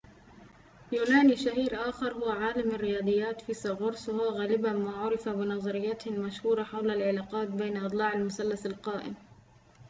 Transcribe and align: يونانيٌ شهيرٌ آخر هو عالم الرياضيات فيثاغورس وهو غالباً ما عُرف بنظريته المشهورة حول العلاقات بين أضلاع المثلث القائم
يونانيٌ 0.91 1.35
شهيرٌ 1.41 1.89
آخر 1.89 2.13
هو 2.13 2.29
عالم 2.29 2.71
الرياضيات 2.75 3.41
فيثاغورس 3.41 4.09
وهو 4.09 4.29
غالباً 4.29 4.73
ما 4.73 4.95
عُرف 4.97 5.29
بنظريته 5.29 6.09
المشهورة 6.11 6.63
حول 6.63 6.91
العلاقات 6.91 7.47
بين 7.47 7.77
أضلاع 7.77 8.13
المثلث 8.13 8.65
القائم 8.65 9.13